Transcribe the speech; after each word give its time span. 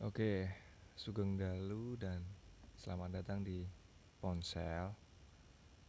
Oke, 0.00 0.48
Sugeng 0.96 1.36
Dalu 1.36 1.92
dan 2.00 2.24
selamat 2.72 3.20
datang 3.20 3.44
di 3.44 3.68
Ponsel 4.16 4.96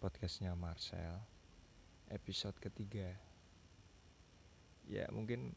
Podcastnya 0.03 0.51
Marcel 0.51 1.15
Episode 2.11 2.59
ketiga. 2.59 3.07
Ya 4.83 5.07
mungkin 5.15 5.55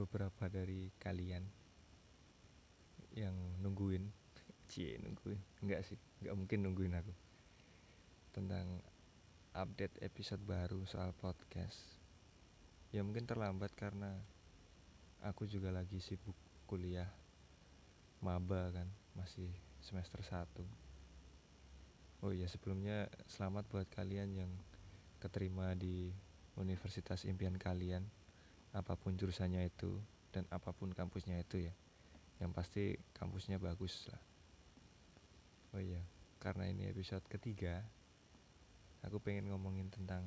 beberapa 0.00 0.48
dari 0.48 0.88
kalian 0.96 1.44
Yang 3.12 3.36
nungguin 3.60 4.08
Cie 4.72 4.96
nungguin 4.96 5.60
Enggak 5.60 5.84
sih, 5.84 6.00
enggak 6.24 6.36
mungkin 6.40 6.58
nungguin 6.64 6.96
aku 6.96 7.12
Tentang 8.32 8.80
update 9.52 10.00
episode 10.00 10.40
baru 10.48 10.88
soal 10.88 11.12
podcast. 11.20 12.00
Ya 12.96 13.04
mungkin 13.04 13.28
terlambat 13.28 13.76
karena 13.76 14.16
Aku 15.20 15.44
juga 15.44 15.68
lagi 15.68 16.00
sibuk 16.00 16.32
kuliah 16.64 17.12
maba 18.20 18.72
kan 18.72 18.88
masih 19.16 19.48
semester 19.80 20.20
1 20.20 20.46
oh 22.20 22.32
iya 22.32 22.46
sebelumnya 22.46 23.08
selamat 23.26 23.64
buat 23.72 23.88
kalian 23.92 24.36
yang 24.36 24.52
keterima 25.20 25.72
di 25.76 26.12
universitas 26.56 27.24
impian 27.24 27.56
kalian 27.56 28.04
apa 28.70 28.94
pun 28.94 29.18
jurusannya 29.18 29.66
itu 29.66 29.98
dan 30.30 30.46
apa 30.50 30.70
pun 30.70 30.94
kampusnya 30.94 31.42
itu 31.42 31.66
ya. 31.66 31.74
Yang 32.38 32.50
pasti 32.54 32.84
kampusnya 33.12 33.58
bagus 33.60 34.06
lah. 34.08 34.22
Oh 35.74 35.82
iya 35.82 36.00
karena 36.40 36.66
ini 36.66 36.88
episode 36.88 37.22
ketiga 37.28 37.84
aku 39.04 39.20
pengen 39.20 39.52
ngomongin 39.52 39.92
tentang 39.92 40.24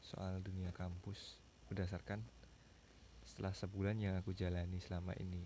soal 0.00 0.40
dunia 0.40 0.72
kampus 0.72 1.36
berdasarkan 1.68 2.24
setelah 3.22 3.52
sebulan 3.52 4.00
yang 4.00 4.16
aku 4.16 4.32
jalani 4.32 4.80
selama 4.80 5.12
ini 5.20 5.44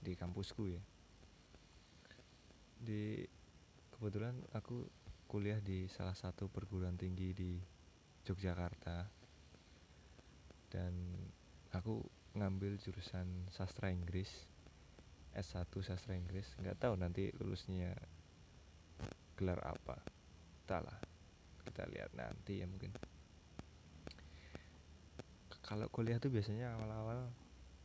di 0.00 0.16
kampusku 0.16 0.72
ya 0.72 0.82
di 2.86 3.26
kebetulan 3.90 4.38
aku 4.54 4.86
kuliah 5.26 5.58
di 5.58 5.90
salah 5.90 6.14
satu 6.14 6.46
perguruan 6.46 6.94
tinggi 6.94 7.34
di 7.34 7.58
Yogyakarta. 8.22 9.10
Dan 10.70 10.94
aku 11.74 11.98
ngambil 12.38 12.78
jurusan 12.78 13.50
sastra 13.50 13.90
Inggris 13.90 14.30
S1 15.34 15.66
sastra 15.82 16.14
Inggris. 16.14 16.46
Nggak 16.62 16.78
tahu 16.78 16.94
nanti 16.94 17.34
lulusnya 17.42 17.90
gelar 19.34 19.58
apa. 19.66 19.98
Entahlah 20.62 20.98
kita 21.66 21.82
lihat 21.90 22.14
nanti 22.14 22.62
ya 22.62 22.70
mungkin. 22.70 22.94
Kalau 25.66 25.90
kuliah 25.90 26.22
tuh 26.22 26.30
biasanya 26.30 26.78
awal-awal 26.78 27.26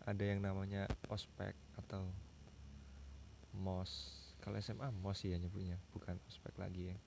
ada 0.05 0.23
yang 0.23 0.45
namanya 0.45 0.85
ospek 1.09 1.57
atau 1.81 2.05
mos 3.57 4.20
kalau 4.41 4.57
SMA 4.57 4.89
mos 4.89 5.21
ya 5.21 5.37
nyebutnya 5.37 5.77
bukan 5.93 6.17
ospek 6.25 6.57
lagi 6.57 6.91
ya 6.91 6.97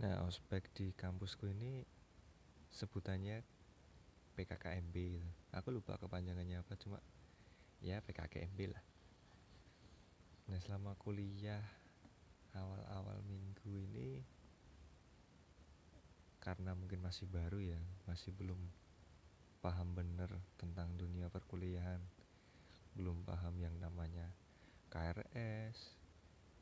nah 0.00 0.24
ospek 0.24 0.72
di 0.72 0.96
kampusku 0.96 1.44
ini 1.52 1.84
sebutannya 2.72 3.44
PKKMB 4.32 4.94
gitu. 4.96 5.30
aku 5.52 5.68
lupa 5.68 6.00
kepanjangannya 6.00 6.64
apa 6.64 6.72
cuma 6.80 6.96
ya 7.84 8.00
PKKMB 8.00 8.72
lah 8.72 8.84
nah 10.48 10.58
selama 10.58 10.96
kuliah 10.96 11.60
awal-awal 12.56 13.20
minggu 13.28 13.68
ini 13.68 14.24
karena 16.40 16.72
mungkin 16.72 17.04
masih 17.04 17.28
baru 17.28 17.60
ya 17.60 17.78
masih 18.08 18.32
belum 18.32 18.58
paham 19.60 19.92
bener 19.92 20.32
tentang 20.56 20.88
dunia 20.96 21.28
perkuliahan 21.28 22.00
belum 22.96 23.28
paham 23.28 23.60
yang 23.60 23.76
namanya 23.76 24.32
KRS 24.88 25.99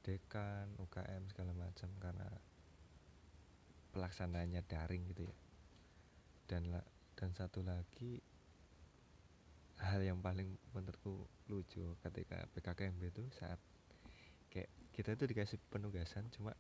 dekan 0.08 0.72
UKM 0.80 1.28
segala 1.28 1.52
macam 1.52 1.92
karena 2.00 2.28
pelaksananya 3.92 4.64
daring 4.64 5.04
gitu 5.12 5.28
ya. 5.28 5.36
Dan 6.48 6.72
dan 7.12 7.30
satu 7.36 7.60
lagi 7.60 8.24
hal 9.84 10.00
yang 10.00 10.24
paling 10.24 10.56
menurutku 10.72 11.28
lucu 11.52 11.94
ketika 12.00 12.48
PKKMB 12.56 13.02
itu 13.12 13.24
saat 13.36 13.60
kayak 14.48 14.72
kita 14.96 15.14
itu 15.14 15.24
dikasih 15.28 15.58
penugasan 15.68 16.26
cuma 16.34 16.56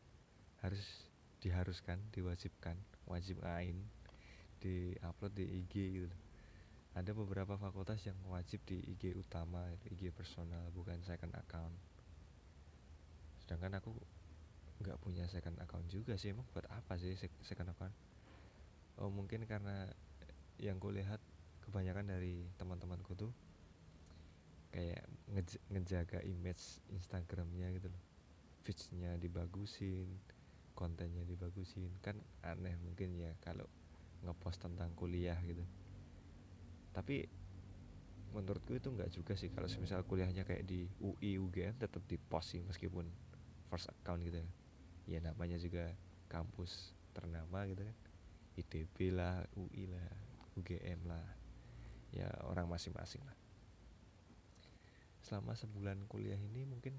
harus 0.60 1.08
diharuskan 1.42 1.98
diwajibkan 2.14 2.78
wajib 3.08 3.42
ngain 3.42 3.80
di 4.62 4.94
upload 5.02 5.34
di 5.34 5.46
IG 5.62 5.74
gitu 6.02 6.10
ada 6.94 7.10
beberapa 7.14 7.54
fakultas 7.54 8.02
yang 8.06 8.18
wajib 8.26 8.58
di 8.66 8.82
IG 8.82 9.14
utama 9.14 9.62
IG 9.86 10.10
personal 10.14 10.66
bukan 10.74 10.98
second 11.06 11.34
account 11.38 11.74
sedangkan 13.48 13.80
aku 13.80 13.96
nggak 14.84 15.00
punya 15.00 15.24
second 15.24 15.56
account 15.64 15.88
juga 15.88 16.20
sih 16.20 16.36
emang 16.36 16.44
buat 16.52 16.68
apa 16.68 17.00
sih 17.00 17.16
second 17.16 17.72
account? 17.72 17.96
Oh 19.00 19.08
mungkin 19.08 19.48
karena 19.48 19.88
yang 20.60 20.76
ku 20.76 20.92
lihat 20.92 21.16
kebanyakan 21.64 22.12
dari 22.12 22.44
teman-temanku 22.60 23.16
tuh 23.16 23.32
kayak 24.68 25.00
nge 25.32 25.64
ngejaga 25.72 26.20
image 26.28 26.84
Instagramnya 26.92 27.72
gitu 27.72 27.88
loh. 27.88 28.02
Feedsnya 28.68 29.16
dibagusin 29.16 30.20
kontennya 30.76 31.24
dibagusin. 31.24 31.88
Kan 32.04 32.20
aneh 32.44 32.76
mungkin 32.84 33.16
ya 33.16 33.32
kalau 33.40 33.64
ngepost 34.28 34.60
tentang 34.60 34.92
kuliah 34.92 35.40
gitu. 35.40 35.64
Tapi 36.92 37.24
menurutku 38.36 38.76
itu 38.76 38.92
nggak 38.92 39.08
juga 39.08 39.32
sih 39.40 39.48
kalau 39.48 39.72
misal 39.80 40.04
kuliahnya 40.04 40.44
kayak 40.44 40.68
di 40.68 40.84
UI 41.00 41.40
UGM 41.40 41.80
tetap 41.80 42.04
di 42.04 42.20
post 42.20 42.52
sih 42.52 42.60
meskipun 42.60 43.08
first 43.68 43.92
account 43.92 44.24
gitu 44.24 44.40
ya. 44.40 44.50
Ya 45.08 45.18
namanya 45.24 45.56
juga 45.60 45.92
kampus 46.28 46.92
ternama 47.12 47.64
gitu 47.68 47.84
kan. 47.84 47.96
ITB 48.58 49.14
lah 49.14 49.46
UI 49.54 49.86
lah 49.88 50.08
UGM 50.58 51.06
lah. 51.06 51.26
Ya 52.10 52.28
orang 52.48 52.66
masing-masing 52.66 53.22
lah. 53.22 53.36
Selama 55.22 55.52
sebulan 55.52 56.08
kuliah 56.08 56.40
ini 56.40 56.64
mungkin 56.64 56.96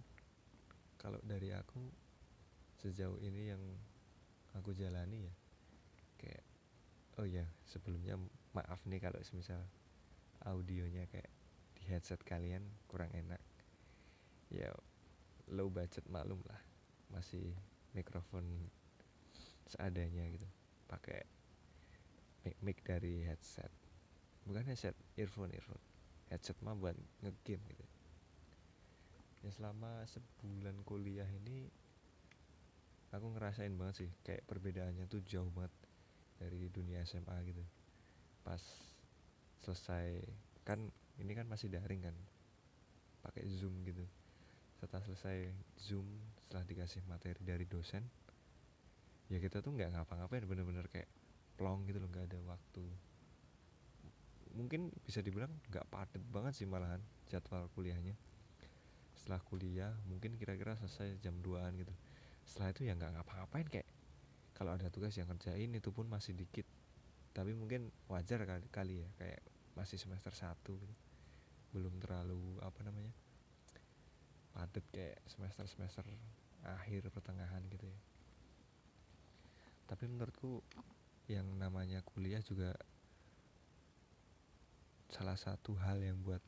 kalau 1.01 1.17
dari 1.25 1.49
aku 1.51 1.81
sejauh 2.79 3.17
ini 3.19 3.51
yang 3.51 3.63
aku 4.55 4.71
jalani 4.71 5.27
ya 5.27 5.33
kayak 6.19 6.43
oh 7.19 7.27
ya 7.27 7.47
sebelumnya 7.67 8.15
maaf 8.55 8.79
nih 8.87 8.99
kalau 8.99 9.19
semisal 9.23 9.59
audionya 10.43 11.07
kayak 11.11 11.31
di 11.75 11.83
headset 11.87 12.19
kalian 12.23 12.63
kurang 12.87 13.11
enak. 13.11 13.39
Ya 14.51 14.71
low 15.49 15.69
budget 15.69 16.05
maklum 16.09 16.41
lah. 16.45 16.61
Masih 17.09 17.53
mikrofon 17.97 18.45
seadanya 19.65 20.25
gitu. 20.29 20.45
Pakai 20.89 21.25
mic 22.45 22.57
mic 22.61 22.77
dari 22.85 23.25
headset. 23.25 23.69
Bukan 24.45 24.65
headset 24.65 24.97
earphone 25.17 25.53
earphone. 25.53 25.81
Headset 26.29 26.57
mah 26.61 26.77
buat 26.77 26.97
ngegame 27.25 27.69
gitu. 27.73 27.95
Ya 29.39 29.49
selama 29.55 30.03
sebulan 30.05 30.83
kuliah 30.83 31.27
ini 31.27 31.71
aku 33.09 33.25
ngerasain 33.33 33.73
banget 33.73 34.05
sih 34.05 34.09
kayak 34.21 34.45
perbedaannya 34.45 35.09
tuh 35.09 35.23
jauh 35.25 35.49
banget 35.49 35.73
dari 36.37 36.69
dunia 36.69 37.01
SMA 37.07 37.37
gitu. 37.49 37.63
Pas 38.45 38.61
selesai 39.65 40.21
kan 40.63 40.79
ini 41.19 41.31
kan 41.35 41.49
masih 41.49 41.67
daring 41.67 41.99
kan 42.05 42.15
pakai 43.19 43.43
zoom 43.51 43.83
gitu 43.83 44.07
setelah 44.79 45.03
selesai 45.03 45.51
zoom 45.75 46.07
setelah 46.47 46.63
dikasih 46.63 47.03
materi 47.11 47.35
dari 47.43 47.67
dosen 47.67 48.07
ya 49.29 49.37
kita 49.37 49.61
tuh 49.61 49.75
nggak 49.75 49.93
ngapa-ngapain 49.93 50.41
bener-bener 50.47 50.89
kayak 50.89 51.05
plong 51.59 51.85
gitu 51.85 51.99
loh 52.01 52.09
nggak 52.09 52.25
ada 52.31 52.39
waktu. 52.47 52.83
Mungkin 54.55 54.89
bisa 55.05 55.21
dibilang 55.21 55.51
nggak 55.69 55.85
padat 55.91 56.23
banget 56.33 56.57
sih 56.57 56.65
malahan 56.65 57.03
jadwal 57.29 57.69
kuliahnya. 57.77 58.17
Setelah 59.13 59.43
kuliah 59.45 59.93
mungkin 60.09 60.39
kira-kira 60.39 60.73
selesai 60.79 61.21
jam 61.21 61.37
2an 61.43 61.75
gitu. 61.77 61.93
Setelah 62.47 62.73
itu 62.73 62.81
ya 62.89 62.95
nggak 62.97 63.21
ngapa-ngapain 63.21 63.67
kayak 63.69 63.87
kalau 64.57 64.73
ada 64.73 64.89
tugas 64.89 65.13
yang 65.19 65.29
kerjain 65.29 65.69
itu 65.69 65.91
pun 65.93 66.09
masih 66.09 66.33
dikit. 66.33 66.65
Tapi 67.35 67.53
mungkin 67.53 67.93
wajar 68.09 68.41
kali, 68.47 68.65
kali 68.73 68.95
ya 69.05 69.09
kayak 69.21 69.43
masih 69.77 70.01
semester 70.01 70.33
1 70.33 70.57
gitu. 70.65 70.95
Belum 71.69 71.93
terlalu 72.01 72.57
apa 72.65 72.81
namanya 72.81 73.13
padat 74.59 74.83
kayak 74.91 75.23
semester-semester 75.31 76.03
akhir 76.67 77.07
pertengahan 77.15 77.63
gitu 77.71 77.87
ya. 77.87 77.99
Tapi 79.87 80.03
menurutku 80.11 80.59
yang 81.31 81.47
namanya 81.55 82.03
kuliah 82.03 82.43
juga 82.43 82.75
salah 85.07 85.39
satu 85.39 85.79
hal 85.79 86.03
yang 86.03 86.19
buat 86.19 86.43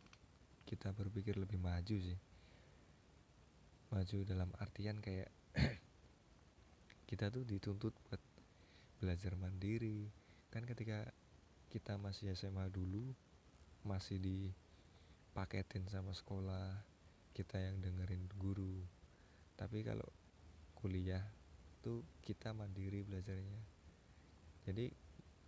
kita 0.68 0.92
berpikir 0.92 1.40
lebih 1.40 1.56
maju 1.56 1.96
sih. 1.96 2.20
Maju 3.96 4.18
dalam 4.28 4.52
artian 4.60 5.00
kayak 5.00 5.32
kita 7.10 7.32
tuh 7.32 7.48
dituntut 7.48 7.96
buat 8.12 8.20
belajar 9.00 9.40
mandiri. 9.40 10.12
Kan 10.52 10.68
ketika 10.68 11.08
kita 11.72 11.96
masih 11.96 12.36
SMA 12.36 12.68
dulu 12.68 13.16
masih 13.88 14.20
dipaketin 14.20 15.88
sama 15.88 16.12
sekolah 16.12 16.91
kita 17.32 17.58
yang 17.60 17.80
dengerin 17.80 18.28
guru. 18.36 18.84
Tapi 19.56 19.84
kalau 19.84 20.08
kuliah 20.76 21.24
tuh 21.82 22.04
kita 22.22 22.52
mandiri 22.52 23.02
belajarnya. 23.08 23.62
Jadi 24.68 24.92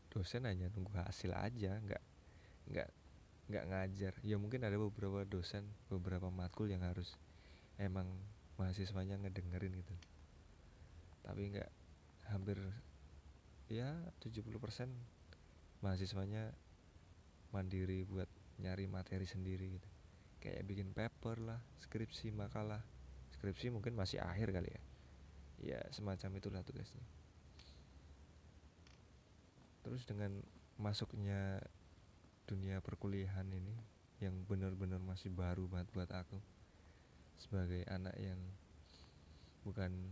dosen 0.09 0.45
hanya 0.45 0.69
nunggu 0.73 0.93
hasil 0.93 1.33
aja 1.33 1.77
nggak 1.77 2.03
nggak 2.71 2.89
nggak 3.51 3.65
ngajar. 3.69 4.13
Ya 4.23 4.39
mungkin 4.39 4.63
ada 4.63 4.79
beberapa 4.79 5.27
dosen 5.27 5.67
beberapa 5.91 6.31
matkul 6.31 6.71
yang 6.71 6.81
harus 6.81 7.13
emang 7.77 8.07
mahasiswanya 8.57 9.19
ngedengerin 9.19 9.75
gitu. 9.77 9.95
Tapi 11.21 11.53
nggak 11.53 11.71
hampir 12.31 12.57
ya 13.67 13.89
70% 14.23 14.53
mahasiswanya 15.83 16.55
mandiri 17.51 18.07
buat 18.07 18.29
nyari 18.61 18.85
materi 18.87 19.25
sendiri 19.27 19.75
gitu 19.75 19.92
kayak 20.43 20.67
bikin 20.67 20.91
paper 20.91 21.39
lah 21.39 21.63
skripsi 21.79 22.35
makalah. 22.35 22.83
Skripsi 23.39 23.71
mungkin 23.71 23.95
masih 23.95 24.19
akhir 24.19 24.51
kali 24.51 24.67
ya. 24.67 24.81
Ya 25.63 25.79
semacam 25.95 26.43
itulah 26.43 26.61
tugasnya. 26.67 27.07
Terus 29.87 30.03
dengan 30.03 30.43
masuknya 30.75 31.63
dunia 32.43 32.83
perkuliahan 32.83 33.47
ini 33.47 33.75
yang 34.19 34.35
benar-benar 34.43 34.99
masih 34.99 35.31
baru 35.31 35.71
banget 35.71 35.87
buat 35.95 36.11
aku 36.11 36.39
sebagai 37.39 37.87
anak 37.87 38.15
yang 38.19 38.39
bukan 39.63 40.11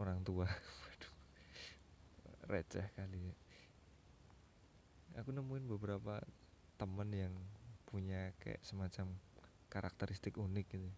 orang 0.00 0.24
tua. 0.24 0.48
Waduh 0.80 1.14
receh 2.48 2.84
kali 2.96 3.32
ya. 3.32 3.34
Aku 5.22 5.30
nemuin 5.30 5.64
beberapa 5.70 6.20
temen 6.76 7.08
yang 7.14 7.34
punya 7.86 8.34
kayak 8.42 8.60
semacam 8.66 9.14
karakteristik 9.74 10.38
unik 10.38 10.66
gitu. 10.70 10.90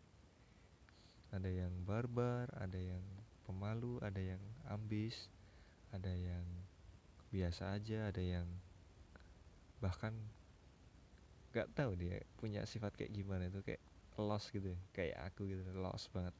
Ada 1.33 1.49
yang 1.49 1.73
barbar 1.89 2.53
ada 2.53 2.77
yang 2.77 3.01
pemalu 3.49 3.97
ada 4.05 4.21
yang 4.21 4.43
ambis 4.69 5.33
ada 5.97 6.13
yang 6.13 6.45
biasa 7.33 7.73
aja 7.73 8.13
ada 8.13 8.21
yang 8.21 8.45
bahkan 9.81 10.13
gak 11.57 11.73
tahu 11.73 11.97
dia 11.97 12.21
punya 12.37 12.69
sifat 12.69 12.93
kayak 13.01 13.17
gimana 13.17 13.49
itu 13.49 13.65
kayak 13.65 13.81
lost 14.21 14.53
gitu 14.53 14.77
ya 14.77 14.81
kayak 14.93 15.33
aku 15.33 15.49
gitu 15.49 15.65
lost 15.73 16.13
banget. 16.13 16.37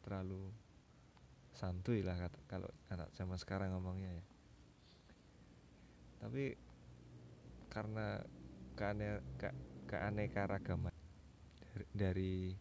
Terlalu 0.00 0.48
santuy 1.52 2.00
lah 2.00 2.16
kata 2.16 2.40
kalau 2.48 2.68
anak 2.88 3.12
zaman 3.12 3.36
sekarang 3.36 3.76
ngomongnya 3.76 4.16
ya. 4.16 4.24
Tapi 6.24 6.56
karena 7.68 8.24
keane 8.72 9.20
ke, 9.36 9.52
keanekaragaman 9.84 10.95
dari, 11.92 12.54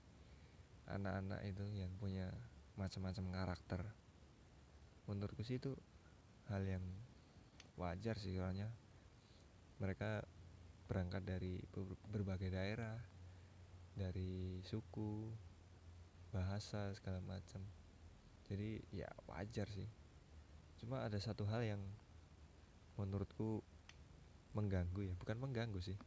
anak-anak 0.90 1.42
itu 1.48 1.64
yang 1.78 1.92
punya 1.96 2.28
macam-macam 2.76 3.26
karakter. 3.32 3.82
Menurutku 5.08 5.46
sih 5.46 5.62
itu 5.62 5.72
hal 6.52 6.66
yang 6.66 6.84
wajar 7.80 8.20
sih 8.20 8.36
soalnya. 8.36 8.68
Mereka 9.80 10.26
berangkat 10.86 11.24
dari 11.26 11.62
berbagai 12.12 12.52
daerah 12.52 12.96
dari 13.96 14.60
suku 14.68 15.32
bahasa 16.36 16.92
segala 16.98 17.24
macam. 17.24 17.64
Jadi 18.46 18.84
ya 18.92 19.08
wajar 19.32 19.72
sih. 19.72 19.88
Cuma 20.82 21.08
ada 21.08 21.18
satu 21.18 21.48
hal 21.48 21.64
yang 21.64 21.82
menurutku 22.96 23.64
mengganggu 24.56 25.12
ya 25.12 25.14
bukan 25.20 25.36
mengganggu 25.36 25.80
sih 25.84 26.00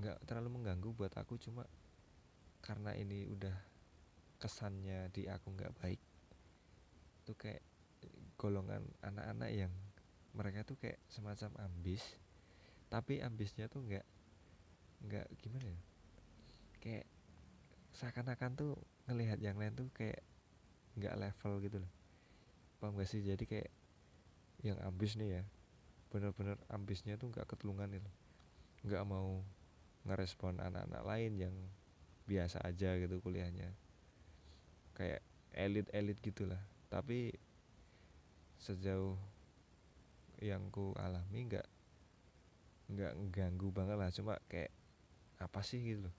nggak 0.00 0.24
terlalu 0.24 0.60
mengganggu 0.60 0.90
buat 0.96 1.12
aku 1.18 1.36
cuma 1.36 1.66
karena 2.62 2.94
ini 2.96 3.26
udah 3.28 3.52
kesannya 4.38 5.10
di 5.12 5.28
aku 5.28 5.52
nggak 5.52 5.74
baik 5.82 6.00
tuh 7.26 7.36
kayak 7.36 7.62
golongan 8.38 8.82
anak-anak 9.04 9.50
yang 9.52 9.72
mereka 10.32 10.64
tuh 10.64 10.80
kayak 10.80 10.98
semacam 11.12 11.52
ambis 11.60 12.02
tapi 12.88 13.20
ambisnya 13.20 13.68
tuh 13.68 13.84
nggak 13.84 14.06
nggak 15.02 15.26
gimana 15.42 15.68
ya 15.70 15.82
kayak 16.82 17.06
seakan-akan 17.92 18.52
tuh 18.56 18.72
ngelihat 19.06 19.38
yang 19.38 19.60
lain 19.60 19.76
tuh 19.76 19.86
kayak 19.92 20.24
nggak 20.96 21.14
level 21.16 21.52
gitu 21.64 21.76
loh. 21.80 21.92
Paham 22.82 22.98
gak 22.98 23.08
sih? 23.08 23.22
Jadi 23.22 23.44
kayak 23.46 23.70
yang 24.62 24.78
ambis 24.82 25.18
nih 25.18 25.40
ya 25.40 25.42
bener-bener 26.12 26.60
ambisnya 26.70 27.16
tuh 27.18 27.32
nggak 27.32 27.48
ketulungan 27.50 27.88
itu 27.98 28.10
nggak 28.86 29.02
mau 29.08 29.42
ngerespon 30.02 30.58
anak-anak 30.58 31.02
lain 31.06 31.32
yang 31.38 31.54
biasa 32.26 32.62
aja 32.62 32.98
gitu 32.98 33.18
kuliahnya. 33.22 33.70
Kayak 34.94 35.22
elit-elit 35.54 36.18
gitulah. 36.22 36.60
Tapi 36.92 37.32
sejauh 38.62 39.18
yang 40.42 40.70
ku 40.74 40.94
alami 40.98 41.46
nggak 41.46 41.66
nggak 42.92 43.12
ganggu 43.30 43.68
banget 43.70 43.96
lah. 43.98 44.10
Cuma 44.10 44.34
kayak 44.50 44.70
apa 45.38 45.60
sih 45.62 45.82
gitu 45.82 46.06
loh. 46.06 46.14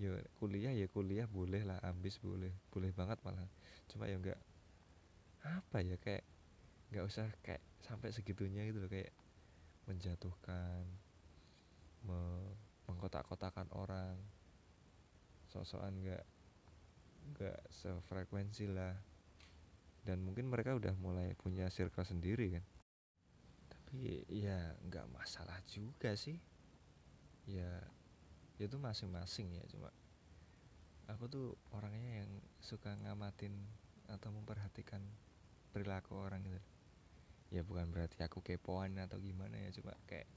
Ya 0.00 0.16
kuliah 0.40 0.72
ya 0.72 0.88
kuliah 0.88 1.28
boleh 1.28 1.60
lah 1.66 1.76
ambis 1.84 2.16
boleh 2.22 2.54
boleh 2.72 2.90
banget 2.94 3.18
malah. 3.26 3.44
Cuma 3.90 4.08
ya 4.08 4.16
enggak 4.16 4.40
apa 5.40 5.80
ya 5.80 5.96
kayak 6.00 6.24
nggak 6.90 7.04
usah 7.06 7.26
kayak 7.44 7.62
sampai 7.84 8.10
segitunya 8.14 8.64
gitu 8.70 8.80
loh. 8.82 8.90
Kayak 8.90 9.12
menjatuhkan 9.86 10.84
me 12.06 12.20
mengkotak-kotakan 12.90 13.70
orang. 13.78 14.18
Sosokan 15.46 15.94
nggak 16.02 16.24
nggak 17.38 17.60
sefrekuensi 17.70 18.66
lah. 18.66 18.98
Dan 20.02 20.26
mungkin 20.26 20.50
mereka 20.50 20.74
udah 20.74 20.96
mulai 20.98 21.36
punya 21.38 21.70
circle 21.70 22.02
sendiri 22.02 22.58
kan? 22.58 22.64
Tapi 23.70 24.26
ya 24.26 24.74
nggak 24.82 25.06
masalah 25.14 25.62
juga 25.70 26.18
sih. 26.18 26.38
Ya 27.46 27.80
itu 28.60 28.76
masing-masing 28.76 29.56
ya 29.56 29.64
cuma 29.72 29.88
aku 31.08 31.24
tuh 31.26 31.46
orangnya 31.72 32.22
yang 32.22 32.30
suka 32.60 32.92
ngamatin 33.02 33.56
atau 34.12 34.30
memperhatikan 34.30 35.00
perilaku 35.72 36.18
orang 36.18 36.44
gitu. 36.44 36.60
Ya 37.50 37.66
bukan 37.66 37.90
berarti 37.90 38.22
aku 38.22 38.44
kepoan 38.44 38.94
atau 39.00 39.18
gimana 39.18 39.58
ya 39.58 39.74
cuma 39.74 39.96
kayak 40.06 40.28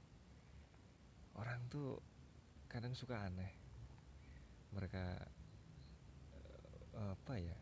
orang 1.38 1.62
tuh 1.70 2.02
kadang 2.74 2.90
suka 2.98 3.22
aneh. 3.22 3.54
Mereka 4.74 5.04
uh, 6.98 7.14
apa 7.14 7.34
ya 7.38 7.54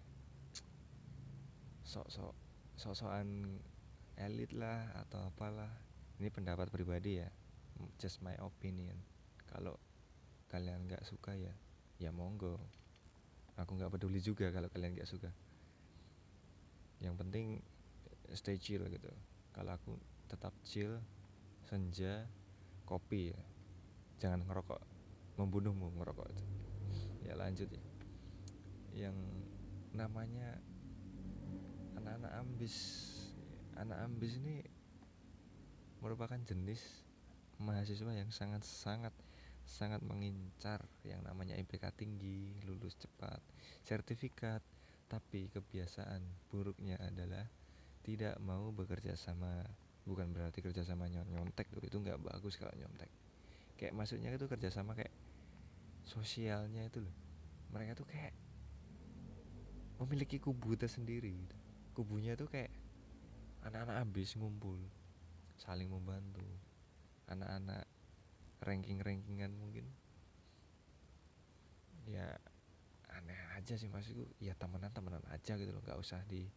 sok-sok 1.85 2.33
sok-sokan 2.81 3.61
elit 4.17 4.57
lah 4.57 4.89
atau 5.05 5.29
apalah. 5.29 5.69
Ini 6.17 6.33
pendapat 6.33 6.73
pribadi 6.73 7.21
ya 7.21 7.29
just 8.01 8.25
my 8.25 8.33
opinion. 8.41 8.97
Kalau 9.53 9.77
kalian 10.49 10.89
nggak 10.89 11.05
suka 11.05 11.37
ya 11.37 11.53
ya 12.01 12.09
monggo. 12.09 12.57
Aku 13.61 13.77
nggak 13.77 13.93
peduli 13.93 14.25
juga 14.25 14.49
kalau 14.49 14.73
kalian 14.73 14.97
nggak 14.97 15.13
suka. 15.13 15.29
Yang 17.05 17.15
penting 17.21 17.47
stay 18.33 18.57
chill 18.57 18.89
gitu. 18.89 19.13
Kalau 19.53 19.77
aku 19.77 20.01
tetap 20.33 20.57
chill 20.65 20.97
senja 21.69 22.25
kopi 22.89 23.37
ya. 23.37 23.43
Jangan 24.17 24.49
ngerokok 24.49 24.92
membunuhmu 25.37 25.93
ngerokok 25.97 26.29
itu 26.33 26.45
ya 27.25 27.35
lanjut 27.39 27.69
ya 27.71 27.83
yang 28.93 29.17
namanya 29.93 30.61
anak-anak 31.97 32.33
ambis 32.41 32.75
anak 33.77 33.99
ambis 34.05 34.37
ini 34.37 34.61
merupakan 36.03 36.37
jenis 36.43 36.83
mahasiswa 37.63 38.13
yang 38.13 38.29
sangat-sangat 38.35 39.15
sangat 39.63 40.03
mengincar 40.03 40.83
yang 41.07 41.23
namanya 41.23 41.55
IPK 41.55 41.95
tinggi, 41.95 42.59
lulus 42.67 42.99
cepat, 42.99 43.39
sertifikat, 43.87 44.59
tapi 45.07 45.47
kebiasaan 45.55 46.21
buruknya 46.51 46.99
adalah 46.99 47.47
tidak 48.03 48.37
mau 48.43 48.75
bekerja 48.75 49.15
sama. 49.15 49.63
Bukan 50.03 50.35
berarti 50.35 50.59
kerja 50.59 50.83
sama 50.83 51.07
nyontek 51.07 51.71
itu 51.79 51.95
nggak 51.95 52.19
bagus 52.19 52.59
kalau 52.59 52.75
nyontek. 52.75 53.22
Kayak 53.83 53.99
maksudnya 53.99 54.31
itu 54.31 54.47
kerja 54.47 54.71
sama 54.71 54.95
kayak 54.95 55.11
sosialnya 56.07 56.87
itu 56.87 57.03
loh. 57.03 57.15
Mereka 57.75 57.99
tuh 57.99 58.07
kayak 58.07 58.31
memiliki 59.99 60.39
kubu 60.39 60.79
tersendiri. 60.79 61.35
Gitu. 61.35 61.57
Kubunya 61.91 62.39
tuh 62.39 62.47
kayak 62.47 62.71
anak-anak 63.67 64.07
habis 64.07 64.39
ngumpul, 64.39 64.79
saling 65.59 65.91
membantu. 65.91 66.47
Anak-anak 67.27 67.91
ranking-rankingan 68.63 69.51
mungkin 69.59 69.91
ya 72.07 72.39
aneh 73.11 73.39
aja 73.59 73.75
sih 73.79 73.91
maksudku 73.91 74.27
ya 74.39 74.55
temenan 74.59 74.91
temenan 74.91 75.23
aja 75.31 75.59
gitu 75.59 75.71
loh 75.71 75.83
nggak 75.83 75.99
usah 75.99 76.23
di 76.27 76.51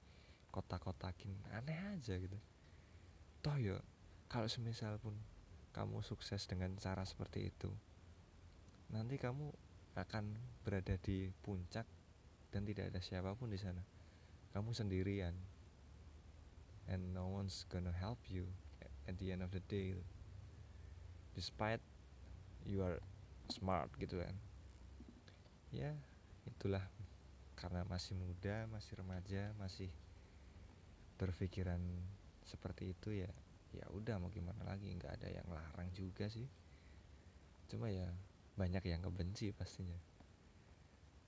kotak-kotakin 0.50 1.34
aneh 1.54 1.98
aja 1.98 2.18
gitu 2.18 2.38
toh 3.42 3.58
ya 3.58 3.78
kalau 4.30 4.50
semisal 4.50 4.98
pun 4.98 5.14
kamu 5.76 6.00
sukses 6.00 6.48
dengan 6.48 6.80
cara 6.80 7.04
seperti 7.04 7.52
itu 7.52 7.68
nanti 8.96 9.20
kamu 9.20 9.52
akan 9.96 10.36
berada 10.64 11.00
di 11.00 11.32
puncak 11.44 11.88
dan 12.52 12.68
tidak 12.68 12.92
ada 12.92 13.00
siapa 13.00 13.32
pun 13.36 13.48
di 13.52 13.60
sana. 13.60 13.84
Kamu 14.52 14.76
sendirian. 14.76 15.36
And 16.86 17.16
no 17.18 17.32
one's 17.34 17.66
gonna 17.72 17.96
help 17.96 18.22
you 18.30 18.46
at 19.10 19.18
the 19.18 19.34
end 19.34 19.42
of 19.42 19.50
the 19.50 19.64
day 19.66 19.98
despite 21.34 21.82
you 22.64 22.86
are 22.86 23.02
smart 23.50 23.90
gitu 23.98 24.22
kan. 24.22 24.36
Ya 25.72 25.96
itulah. 26.46 26.84
Karena 27.56 27.88
masih 27.88 28.14
muda 28.20 28.68
masih 28.70 29.00
remaja 29.00 29.56
masih 29.56 29.90
berpikiran 31.16 31.80
seperti 32.44 32.92
itu 32.92 33.24
ya 33.26 33.32
ya 33.76 33.86
udah 33.92 34.16
mau 34.18 34.32
gimana 34.32 34.64
lagi? 34.64 34.88
Nggak 34.96 35.20
ada 35.20 35.28
yang 35.28 35.48
larang 35.52 35.92
juga 35.92 36.32
sih. 36.32 36.48
Cuma 37.68 37.92
ya 37.92 38.08
banyak 38.56 38.88
yang 38.88 39.04
kebenci 39.04 39.52
pastinya. 39.52 40.00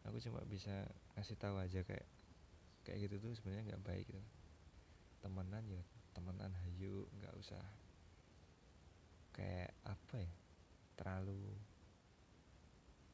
Aku 0.08 0.24
cuma 0.24 0.40
bisa 0.48 0.88
ngasih 1.20 1.36
tahu 1.36 1.60
aja 1.60 1.84
kayak 1.84 2.08
kayak 2.88 3.12
gitu 3.12 3.16
tuh 3.20 3.32
sebenarnya 3.36 3.76
nggak 3.76 3.84
baik 3.84 4.08
gitu. 4.08 4.24
Temenan 5.20 5.66
ya 5.68 5.84
temenan 6.16 6.56
hayu 6.64 7.06
nggak 7.20 7.36
usah 7.36 7.62
kayak 9.36 9.76
apa 9.86 10.16
ya 10.24 10.32
terlalu 10.96 11.52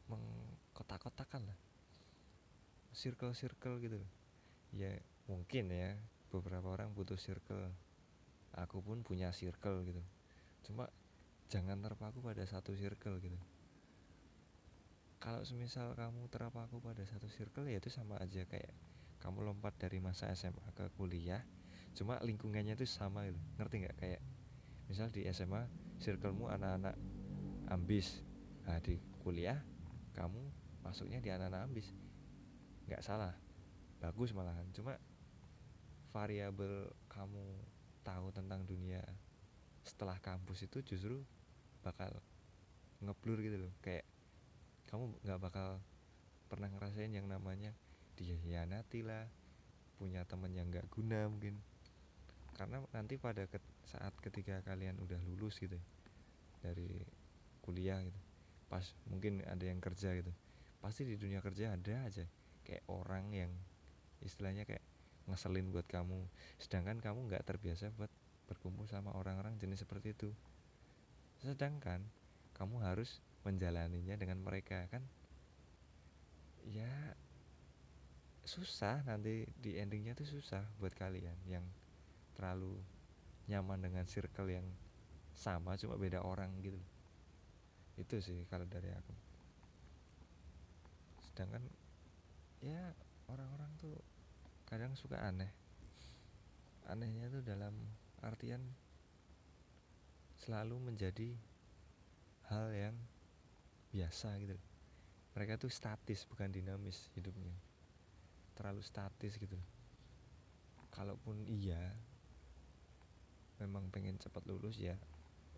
mengkotak-kotakan 0.08 1.50
lah. 1.50 1.60
Circle-circle 2.94 3.82
gitu. 3.82 3.98
Ya 4.78 5.02
mungkin 5.26 5.74
ya 5.74 5.98
beberapa 6.30 6.70
orang 6.70 6.94
butuh 6.94 7.18
circle 7.18 7.74
aku 8.54 8.82
pun 8.86 9.02
punya 9.02 9.34
circle 9.34 9.82
gitu. 9.86 10.02
Cuma 10.66 10.90
jangan 11.50 11.82
terpaku 11.82 12.22
pada 12.22 12.46
satu 12.46 12.74
circle 12.78 13.18
gitu. 13.22 13.38
Kalau 15.18 15.42
semisal 15.48 15.96
kamu 15.96 16.28
terpaku 16.28 16.84
pada 16.84 17.02
satu 17.08 17.32
circle 17.32 17.72
ya 17.72 17.80
itu 17.80 17.88
sama 17.88 18.20
aja 18.20 18.44
kayak 18.44 18.76
kamu 19.24 19.48
lompat 19.48 19.72
dari 19.80 20.04
masa 20.04 20.28
SMA 20.36 20.68
ke 20.76 20.92
kuliah 21.00 21.40
cuma 21.96 22.20
lingkungannya 22.20 22.76
itu 22.76 22.84
sama 22.84 23.24
gitu. 23.30 23.40
Ngerti 23.56 23.76
nggak? 23.88 23.96
Kayak 23.96 24.22
misal 24.92 25.08
di 25.14 25.24
SMA 25.32 25.64
circlemu 26.02 26.52
anak-anak 26.52 26.96
ambis. 27.72 28.20
Nah 28.68 28.82
di 28.84 29.00
kuliah 29.24 29.64
kamu 30.12 30.42
masuknya 30.84 31.24
di 31.24 31.32
anak-anak 31.32 31.72
ambis. 31.72 31.88
Nggak 32.90 33.02
salah. 33.06 33.34
Bagus 34.04 34.36
malahan. 34.36 34.68
Cuma 34.76 35.00
variabel 36.12 36.92
kamu 37.08 37.42
tahu 38.04 38.30
tentang 38.36 38.68
dunia 38.68 39.02
setelah 39.84 40.20
kampus 40.20 40.68
itu 40.68 40.84
justru 40.84 41.24
bakal 41.84 42.12
ngeblur 43.04 43.40
gitu 43.40 43.58
loh. 43.68 43.74
Kayak 43.80 44.06
kamu 44.92 45.16
nggak 45.24 45.40
bakal 45.40 45.82
pernah 46.52 46.70
ngerasain 46.70 47.12
yang 47.12 47.26
namanya 47.26 47.74
dia 48.14 48.38
hianati 48.38 49.02
lah 49.02 49.26
punya 49.98 50.28
temen 50.28 50.52
yang 50.54 50.68
nggak 50.70 50.88
guna 50.92 51.26
mungkin. 51.32 51.58
Karena 52.54 52.84
nanti 52.94 53.18
pada 53.18 53.50
ke 53.50 53.58
saat 53.88 54.14
ketika 54.22 54.62
kalian 54.62 55.00
udah 55.02 55.18
lulus 55.26 55.58
gitu 55.58 55.80
dari 56.64 56.88
kuliah 57.64 58.00
gitu 58.04 58.20
pas 58.72 58.84
mungkin 59.06 59.44
ada 59.46 59.64
yang 59.64 59.78
kerja 59.78 60.18
gitu 60.18 60.32
pasti 60.82 61.06
di 61.06 61.16
dunia 61.16 61.40
kerja 61.40 61.78
ada 61.78 62.10
aja 62.10 62.26
kayak 62.66 62.84
orang 62.90 63.30
yang 63.32 63.52
istilahnya 64.24 64.66
kayak 64.66 64.82
ngeselin 65.28 65.72
buat 65.72 65.88
kamu. 65.88 66.28
Sedangkan 66.60 67.00
kamu 67.00 67.32
nggak 67.32 67.44
terbiasa 67.48 67.92
buat 67.96 68.12
berkumpul 68.48 68.86
sama 68.90 69.16
orang-orang 69.16 69.56
jenis 69.60 69.84
seperti 69.88 70.16
itu. 70.16 70.30
Sedangkan 71.40 72.04
kamu 72.56 72.84
harus 72.84 73.24
menjalaninya 73.44 74.16
dengan 74.16 74.40
mereka 74.44 74.88
kan? 74.92 75.04
Ya 76.64 77.16
susah 78.44 79.04
nanti 79.08 79.48
di 79.56 79.80
endingnya 79.80 80.16
tuh 80.16 80.28
susah 80.28 80.68
buat 80.80 80.92
kalian 80.92 81.36
yang 81.48 81.64
terlalu 82.36 82.76
nyaman 83.48 83.80
dengan 83.80 84.04
circle 84.04 84.52
yang 84.52 84.68
sama 85.36 85.76
cuma 85.80 85.96
beda 85.96 86.24
orang 86.24 86.52
gitu. 86.60 86.80
Itu 88.00 88.20
sih 88.20 88.44
kalau 88.48 88.68
dari 88.68 88.92
aku. 88.92 89.14
Sedangkan 91.32 91.64
ya 92.64 92.94
orang-orang 93.28 93.72
tuh 93.80 93.96
kadang 94.74 94.98
suka 94.98 95.22
aneh. 95.22 95.54
Anehnya 96.90 97.30
tuh 97.30 97.46
dalam 97.46 97.78
artian 98.26 98.58
selalu 100.42 100.82
menjadi 100.82 101.38
hal 102.50 102.74
yang 102.74 102.98
biasa 103.94 104.34
gitu. 104.42 104.58
Mereka 105.38 105.62
tuh 105.62 105.70
statis 105.70 106.26
bukan 106.26 106.50
dinamis 106.50 107.14
hidupnya. 107.14 107.54
Terlalu 108.58 108.82
statis 108.82 109.38
gitu. 109.38 109.62
Kalaupun 110.90 111.46
iya 111.46 111.94
memang 113.62 113.94
pengen 113.94 114.18
cepat 114.18 114.42
lulus 114.50 114.82
ya 114.82 114.98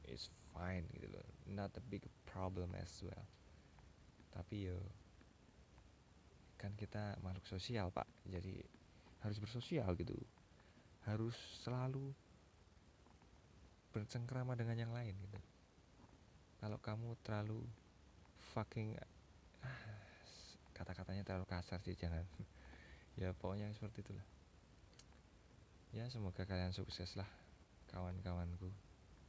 it's 0.03 0.27
fine 0.51 0.83
gitu 0.91 1.07
loh. 1.07 1.23
Not 1.47 1.71
a 1.79 1.83
big 1.87 2.03
problem 2.27 2.75
as 2.75 2.91
well. 2.99 3.23
Tapi 4.35 4.67
yo 4.67 4.75
kan 6.59 6.75
kita 6.75 7.15
makhluk 7.23 7.47
sosial 7.47 7.95
pak. 7.95 8.11
Jadi 8.27 8.75
harus 9.25 9.41
bersosial 9.41 9.89
gitu. 9.97 10.13
Harus 11.09 11.33
selalu 11.65 12.13
bercengkrama 13.89 14.53
dengan 14.53 14.77
yang 14.77 14.93
lain 14.93 15.17
gitu. 15.17 15.39
Kalau 16.61 16.77
kamu 16.77 17.17
terlalu 17.25 17.65
fucking 18.53 18.93
ah, 19.65 19.81
kata-katanya 20.77 21.25
terlalu 21.25 21.49
kasar 21.49 21.81
sih 21.81 21.97
jangan. 21.97 22.21
Ya 23.15 23.31
pokoknya 23.31 23.71
seperti 23.71 24.03
itulah. 24.03 24.27
Ya 25.95 26.03
semoga 26.11 26.43
kalian 26.43 26.75
sukses 26.75 27.15
lah 27.15 27.31
kawan-kawanku 27.87 28.67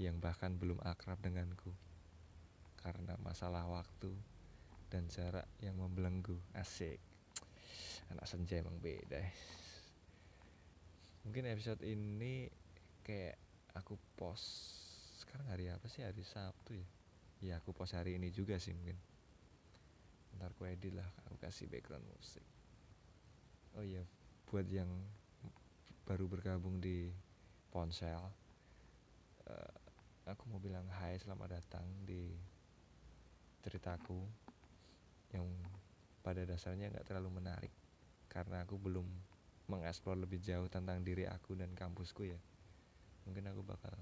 yang 0.03 0.19
bahkan 0.19 0.59
belum 0.59 0.83
akrab 0.83 1.23
denganku. 1.23 1.71
Karena 2.83 3.15
masalah 3.23 3.63
waktu 3.71 4.11
dan 4.91 5.07
jarak 5.07 5.47
yang 5.63 5.79
membelenggu 5.79 6.35
asik. 6.59 6.99
Anak 8.11 8.27
senja 8.27 8.59
emang 8.59 8.83
beda 8.83 9.23
mungkin 11.27 11.51
episode 11.51 11.83
ini 11.83 12.47
kayak 13.03 13.35
aku 13.75 13.99
post 14.15 14.47
sekarang 15.19 15.51
hari 15.51 15.67
apa 15.67 15.91
sih? 15.91 16.07
Hari 16.07 16.23
Sabtu 16.23 16.79
ya? 16.79 16.89
Ya 17.43 17.55
aku 17.59 17.75
post 17.75 17.99
hari 17.99 18.15
ini 18.15 18.31
juga 18.31 18.63
sih 18.63 18.73
mungkin. 18.73 18.95
Ntar 20.39 20.55
aku 20.55 20.71
edit 20.71 20.95
lah 20.95 21.09
aku 21.27 21.37
kasih 21.43 21.67
background 21.67 22.07
musik. 22.07 22.47
Oh 23.75 23.83
iya 23.83 24.07
buat 24.47 24.71
yang 24.71 24.89
baru 26.07 26.31
bergabung 26.31 26.79
di 26.79 27.11
ponsel 27.75 28.31
uh, 29.51 29.75
aku 30.23 30.47
mau 30.47 30.63
bilang 30.63 30.87
hai 31.03 31.19
selamat 31.19 31.59
datang 31.59 31.83
di 32.07 32.31
ceritaku 33.67 34.23
yang 35.35 35.45
pada 36.23 36.47
dasarnya 36.47 36.95
nggak 36.95 37.11
terlalu 37.11 37.43
menarik 37.43 37.75
karena 38.31 38.63
aku 38.63 38.79
belum 38.79 39.07
mengeksplor 39.67 40.15
lebih 40.15 40.39
jauh 40.39 40.71
tentang 40.71 41.03
diri 41.03 41.27
aku 41.27 41.59
dan 41.59 41.75
kampusku 41.75 42.27
ya. 42.27 42.39
Mungkin 43.27 43.51
aku 43.51 43.67
bakal 43.67 43.95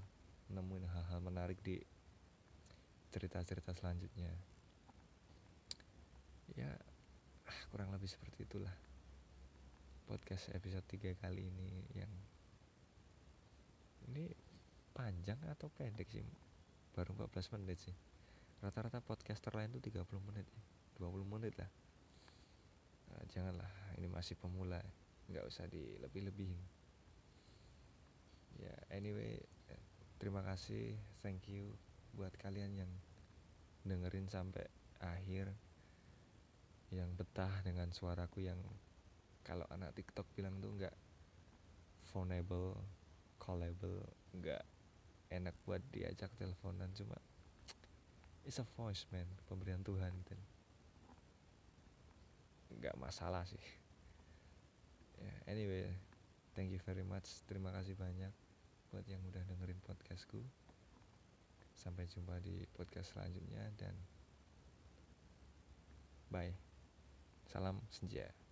nemuin 0.53 0.85
hal-hal 0.85 1.19
menarik 1.25 1.57
di 1.65 1.81
cerita-cerita 3.09 3.73
selanjutnya. 3.73 4.29
Ya 6.53 6.69
kurang 7.73 7.89
lebih 7.91 8.05
seperti 8.05 8.45
itulah 8.45 8.73
podcast 10.05 10.53
episode 10.53 10.85
3 10.85 11.17
kali 11.17 11.49
ini 11.49 11.69
yang 11.97 12.11
ini 14.05 14.29
panjang 14.93 15.41
atau 15.49 15.73
pendek 15.73 16.05
sih? 16.13 16.21
Baru 16.93 17.17
14 17.17 17.57
menit 17.57 17.81
sih. 17.81 17.95
Rata-rata 18.61 19.01
podcaster 19.01 19.51
lain 19.57 19.73
tuh 19.73 19.81
30 19.81 20.05
menit 20.29 20.45
20 21.01 21.25
menit 21.25 21.57
lah. 21.57 21.69
Nah, 23.11 23.23
janganlah 23.33 23.71
ini 23.97 24.07
masih 24.07 24.37
pemula. 24.37 24.79
ya 24.79 25.04
nggak 25.29 25.45
usah 25.45 25.65
dilebih-lebihin. 25.69 26.61
Ya 28.61 28.75
anyway 28.93 29.41
terima 30.15 30.39
kasih 30.45 30.95
thank 31.19 31.45
you 31.51 31.75
buat 32.15 32.31
kalian 32.39 32.79
yang 32.79 32.91
dengerin 33.83 34.31
sampai 34.31 34.63
akhir 35.03 35.51
yang 36.93 37.11
betah 37.19 37.51
dengan 37.61 37.91
suaraku 37.91 38.47
yang 38.47 38.57
kalau 39.45 39.67
anak 39.69 39.93
TikTok 39.93 40.25
bilang 40.33 40.57
tuh 40.63 40.71
nggak 40.73 40.95
phonable, 42.07 42.79
callable, 43.37 44.01
nggak 44.33 44.63
enak 45.29 45.53
buat 45.67 45.83
diajak 45.91 46.31
teleponan 46.39 46.89
cuma 46.95 47.19
it's 48.47 48.61
a 48.61 48.65
voice 48.77 49.05
man 49.11 49.27
pemberian 49.49 49.83
Tuhan 49.83 50.13
gitu. 50.23 50.33
Nggak 52.79 52.95
masalah 52.97 53.43
sih 53.45 53.84
yeah, 55.19 55.37
anyway 55.47 55.85
thank 56.55 56.71
you 56.71 56.79
very 56.87 57.03
much. 57.03 57.43
Terima 57.45 57.69
kasih 57.75 57.99
banyak 57.99 58.31
buat 58.89 59.05
yang 59.11 59.19
udah 59.27 59.43
dengerin 59.43 59.77
podcastku. 59.83 60.39
Sampai 61.75 62.07
jumpa 62.07 62.39
di 62.39 62.63
podcast 62.71 63.11
selanjutnya 63.11 63.67
dan 63.75 63.93
bye. 66.31 66.55
Salam 67.51 67.83
senja 67.91 68.44